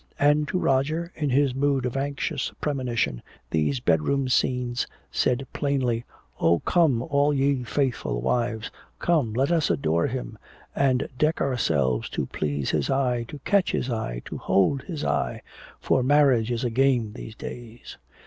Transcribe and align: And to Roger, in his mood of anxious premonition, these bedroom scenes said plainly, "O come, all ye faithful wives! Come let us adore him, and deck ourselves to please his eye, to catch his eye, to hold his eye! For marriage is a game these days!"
And 0.17 0.47
to 0.47 0.57
Roger, 0.57 1.11
in 1.13 1.29
his 1.29 1.53
mood 1.53 1.85
of 1.85 1.95
anxious 1.95 2.51
premonition, 2.59 3.21
these 3.51 3.79
bedroom 3.79 4.29
scenes 4.29 4.87
said 5.11 5.45
plainly, 5.53 6.05
"O 6.39 6.57
come, 6.61 7.03
all 7.03 7.31
ye 7.31 7.63
faithful 7.63 8.19
wives! 8.19 8.71
Come 8.97 9.31
let 9.31 9.51
us 9.51 9.69
adore 9.69 10.07
him, 10.07 10.39
and 10.75 11.07
deck 11.19 11.39
ourselves 11.39 12.09
to 12.17 12.25
please 12.25 12.71
his 12.71 12.89
eye, 12.89 13.25
to 13.27 13.37
catch 13.45 13.73
his 13.73 13.91
eye, 13.91 14.23
to 14.25 14.39
hold 14.39 14.81
his 14.81 15.05
eye! 15.05 15.43
For 15.79 16.01
marriage 16.01 16.49
is 16.49 16.63
a 16.63 16.71
game 16.71 17.13
these 17.13 17.35
days!" 17.35 17.99